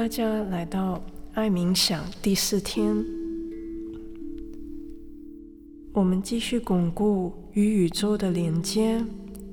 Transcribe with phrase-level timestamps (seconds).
[0.00, 0.98] 大家来到
[1.34, 3.04] 爱冥想第四天，
[5.92, 9.04] 我们继续巩固与宇宙的连接，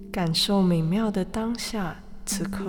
[0.09, 2.63] 感受美妙的当下此刻。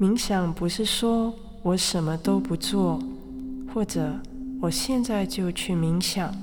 [0.00, 3.00] 冥想不是说我什么都不做，
[3.72, 4.12] 或者
[4.60, 6.34] 我现在就去冥想。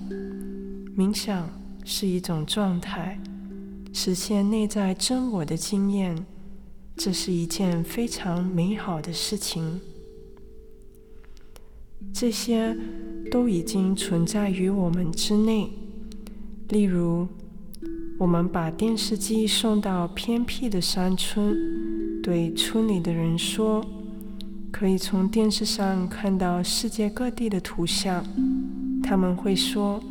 [0.98, 1.50] 冥想
[1.84, 3.20] 是一种状态，
[3.92, 6.16] 实现内在真我的经验。
[7.02, 9.80] 这是一件非常美好的事情。
[12.14, 12.76] 这些
[13.32, 15.72] 都已经存在于我们之内。
[16.68, 17.26] 例如，
[18.18, 21.56] 我们把电视机送到偏僻的山村，
[22.22, 23.82] 对村里的人说，
[24.70, 28.26] 可以从电视上看到世界各地的图像。
[29.02, 30.04] 他们会说：“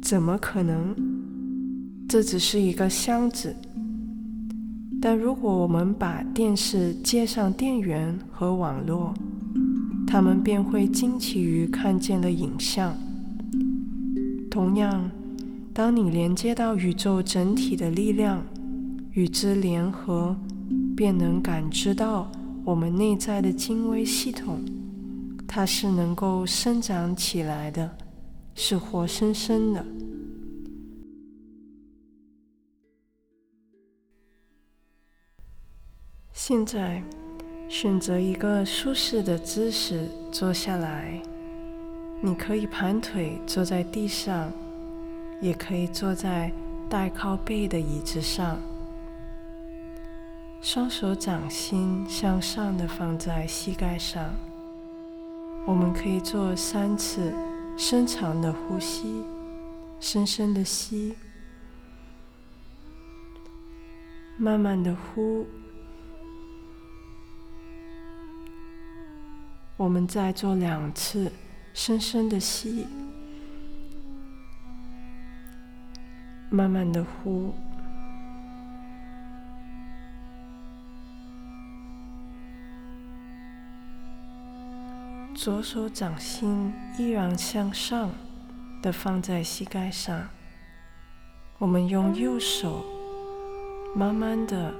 [0.00, 0.94] 怎么可能？
[2.08, 3.56] 这只是一个箱子。”
[5.04, 9.12] 但如果我们把电视接上电源和网络，
[10.06, 12.96] 他们便会惊奇于看见了影像。
[14.48, 15.10] 同样，
[15.74, 18.44] 当你连接到宇宙整体的力量，
[19.10, 20.36] 与之联合，
[20.94, 22.30] 便能感知到
[22.64, 24.60] 我们内在的精微系统，
[25.48, 27.90] 它是能够生长起来的，
[28.54, 29.84] 是活生生的。
[36.44, 37.00] 现在，
[37.68, 41.22] 选择一个舒适的姿势坐下来。
[42.20, 44.50] 你可以盘腿坐在地上，
[45.40, 46.50] 也可以坐在
[46.90, 48.58] 带靠背的椅子上。
[50.60, 54.34] 双手掌心向上的放在膝盖上。
[55.64, 57.32] 我们可以做三次
[57.76, 59.22] 深长的呼吸，
[60.00, 61.14] 深深的吸，
[64.36, 65.46] 慢慢的呼。
[69.76, 71.32] 我们再做两次
[71.74, 72.86] 深深的吸，
[76.50, 77.52] 慢慢的呼。
[85.34, 88.08] 左手掌心依然向上
[88.80, 90.28] 的放在膝盖上，
[91.58, 92.84] 我们用右手
[93.96, 94.72] 慢慢的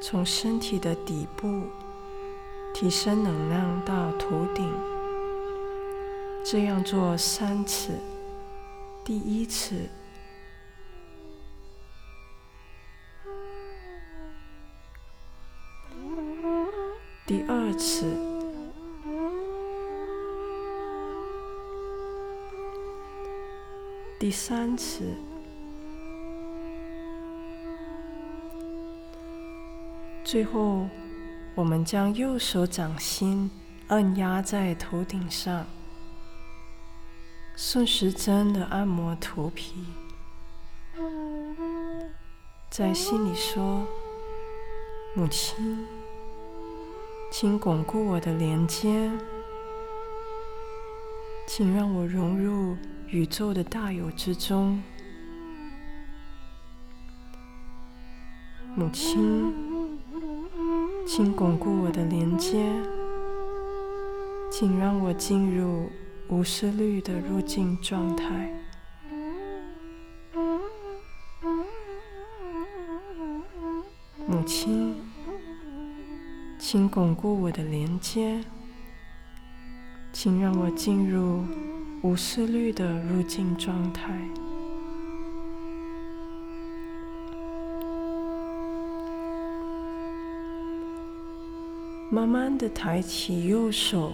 [0.00, 1.64] 从身体的底部。
[2.72, 4.72] 提升能量到头顶，
[6.44, 7.92] 这样做三次。
[9.04, 9.88] 第一次，
[17.26, 18.16] 第二次，
[24.18, 25.04] 第三次，
[30.24, 30.88] 最后。
[31.60, 33.50] 我们将右手掌心
[33.88, 35.66] 按压在头顶上，
[37.54, 39.74] 顺时针的按摩头皮，
[42.70, 43.86] 在心里说
[45.14, 45.86] ：“母亲，
[47.30, 49.10] 请巩固我的连接，
[51.46, 52.74] 请让我融入
[53.06, 54.82] 宇宙的大有之中，
[58.74, 59.54] 母亲。”
[61.12, 62.64] 请巩固我的连接，
[64.48, 65.90] 请让我进入
[66.28, 68.48] 无思虑的入境状态。
[74.24, 74.94] 母亲，
[76.60, 78.44] 请巩固我的连接，
[80.12, 81.42] 请让我进入
[82.02, 84.16] 无思虑的入境状态。
[92.12, 94.12] 慢慢的抬起右手，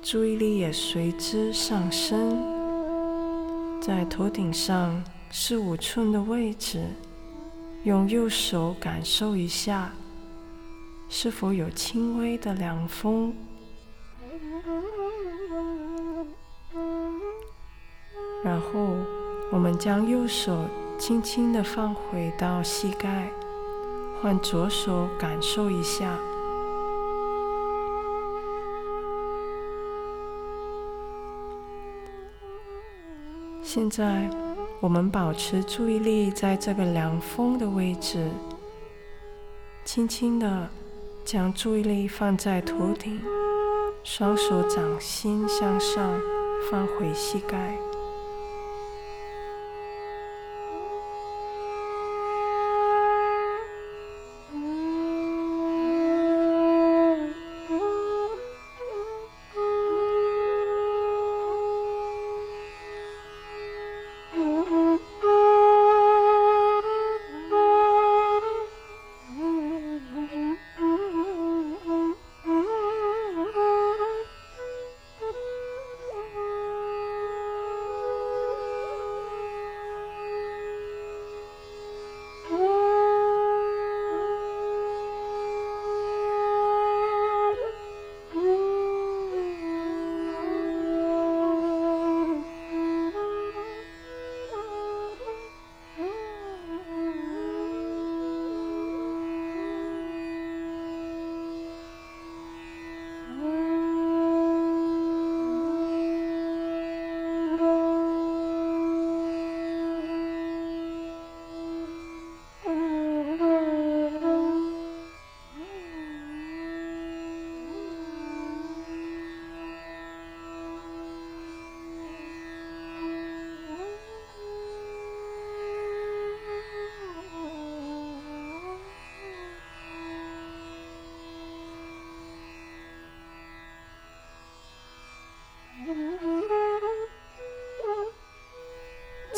[0.00, 2.42] 注意力也随之上升，
[3.78, 6.86] 在头顶上四五寸的位置，
[7.84, 9.92] 用右手感受一下，
[11.10, 13.34] 是否有轻微的凉风。
[18.42, 18.96] 然后，
[19.52, 20.64] 我们将右手
[20.98, 23.30] 轻轻的放回到膝盖，
[24.22, 26.18] 换左手感受一下。
[33.78, 34.28] 现在，
[34.80, 38.28] 我们保持注意力在这个凉风的位置，
[39.84, 40.68] 轻轻的
[41.24, 43.22] 将注意力放在头顶，
[44.02, 46.20] 双手掌心向上
[46.68, 47.87] 放回膝盖。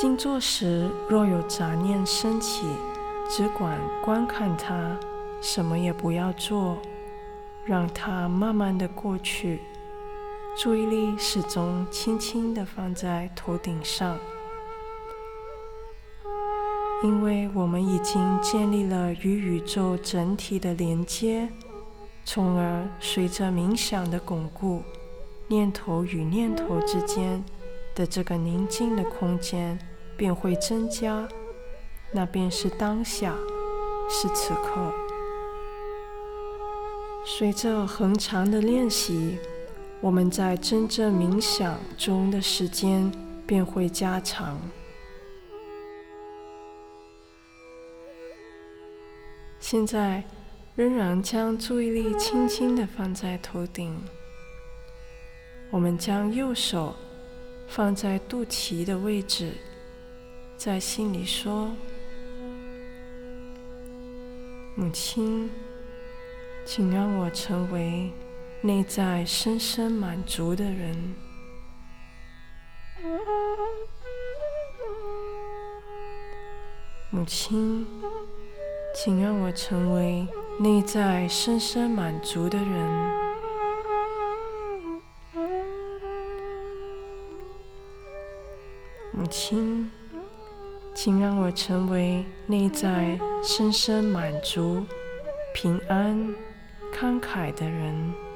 [0.01, 2.65] 静坐时，若有杂念升起，
[3.29, 4.99] 只管观看它，
[5.43, 6.79] 什么也不要做，
[7.67, 9.61] 让它慢慢的过去。
[10.57, 14.17] 注意力始终轻轻的放在头顶上，
[17.05, 21.47] 因为我们已经建立了与宇宙整体的连接，
[22.25, 24.83] 从而随着冥想的巩固，
[25.49, 27.45] 念头与念头之间。
[27.93, 29.77] 的这个宁静的空间
[30.21, 31.27] 便会增加，
[32.13, 33.35] 那便是当下，
[34.07, 34.93] 是此刻。
[37.25, 39.39] 随着恒长的练习，
[40.03, 43.11] 我们在真正冥想中的时间
[43.47, 44.61] 便会加长。
[49.59, 50.23] 现在，
[50.75, 53.97] 仍然将注意力轻轻的放在头顶，
[55.71, 56.95] 我们将右手。
[57.73, 59.53] 放在肚脐的位置，
[60.63, 61.71] 在心里说
[64.77, 65.51] ：“母亲，
[66.67, 68.13] 请让我成为
[68.61, 71.15] 内在深深满足的人。
[77.09, 77.87] 母亲，
[78.95, 80.29] 请让我成为
[80.59, 82.69] 内在深深满足的人。”
[89.13, 89.91] 母亲，
[91.03, 94.85] 请让我成为内在深深满足、
[95.55, 96.15] 平安、
[96.95, 98.30] 慷慨的人。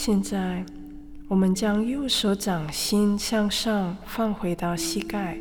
[0.00, 0.64] 现在，
[1.26, 5.36] 我们将右手掌心向上放回到膝盖，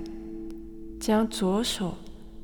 [1.00, 1.96] 将左手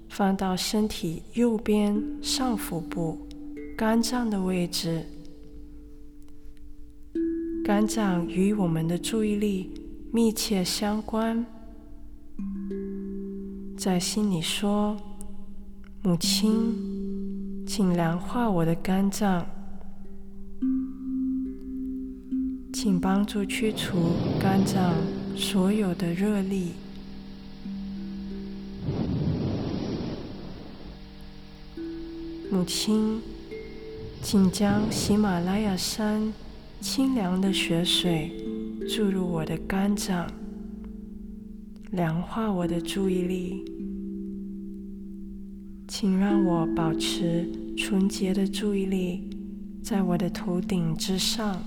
[0.09, 3.17] 放到身体右边上腹部
[3.75, 5.03] 肝脏的位置。
[7.65, 9.71] 肝脏与我们的注意力
[10.11, 11.43] 密切相关。
[13.75, 14.95] 在心里说
[16.03, 19.43] ：“母亲，请凉化我的肝脏。”
[22.83, 24.11] 请帮助驱除
[24.41, 24.93] 肝脏
[25.37, 26.73] 所有的热力。
[32.51, 33.21] 母亲，
[34.21, 36.33] 请将喜马拉雅山
[36.81, 38.29] 清凉的雪水
[38.93, 40.29] 注入我的肝脏，
[41.91, 43.63] 凉化我的注意力。
[45.87, 49.29] 请让我保持纯洁的注意力，
[49.81, 51.63] 在我的头顶之上。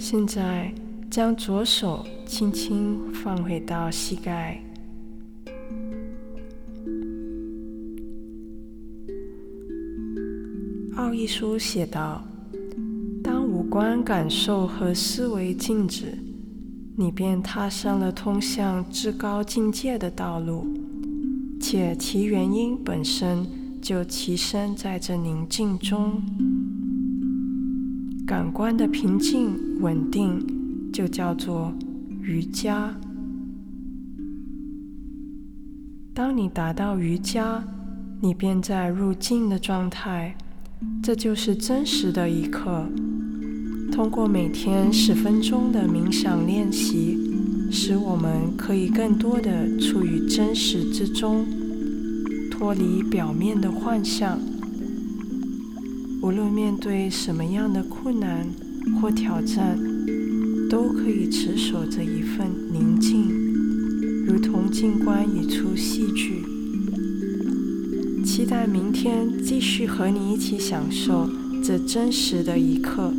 [0.00, 0.72] 现在，
[1.10, 4.62] 将左手轻轻放回到膝盖。
[10.96, 12.22] 奥义书写道
[13.24, 16.16] ：“当五官、感受和思维静止，
[16.96, 20.64] 你便踏上了通向至高境界的道路，
[21.60, 23.44] 且其原因本身
[23.82, 26.22] 就栖身在这宁静中。
[28.28, 30.46] 感官的平静、稳定。”
[30.90, 31.72] 就叫做
[32.22, 32.92] 瑜伽。
[36.12, 37.62] 当你达到瑜伽，
[38.20, 40.34] 你便在入静的状态，
[41.00, 42.86] 这就是真实的一刻。
[43.92, 47.16] 通过每天十分钟的冥想练习，
[47.70, 51.46] 使我们可以更多的处于真实之中，
[52.50, 54.40] 脱离表面的幻象。
[56.22, 58.48] 无论面对什么样的困难
[59.00, 59.78] 或挑战。
[60.70, 63.26] 都可以持守着一份宁静，
[64.26, 66.44] 如同静观一出戏剧。
[68.22, 71.26] 期待明天继续和你一起享受
[71.64, 73.10] 这真实的一刻。